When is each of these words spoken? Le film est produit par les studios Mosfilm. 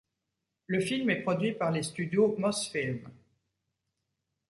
Le 0.65 0.79
film 0.79 1.11
est 1.11 1.21
produit 1.21 1.51
par 1.53 1.69
les 1.69 1.83
studios 1.83 2.35
Mosfilm. 2.39 3.03